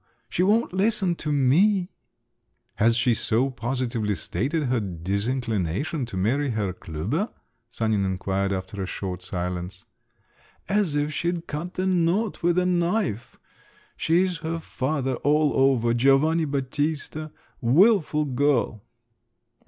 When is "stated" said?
4.15-4.63